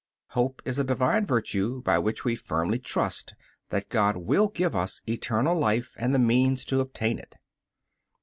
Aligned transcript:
Hope 0.29 0.63
is 0.65 0.79
a 0.79 0.83
Divine 0.83 1.27
virtue 1.27 1.83
by 1.83 1.99
which 1.99 2.25
we 2.25 2.35
firmly 2.35 2.79
trust 2.79 3.35
that 3.69 3.89
God 3.89 4.17
will 4.17 4.47
give 4.47 4.75
us 4.75 5.01
eternal 5.07 5.55
life 5.55 5.95
and 5.99 6.11
the 6.11 6.17
means 6.17 6.65
to 6.65 6.79
obtain 6.79 7.19
it. 7.19 7.35